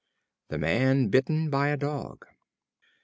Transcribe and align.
The 0.49 0.57
Man 0.57 1.09
Bitten 1.09 1.51
by 1.51 1.67
a 1.67 1.77
Dog. 1.77 2.25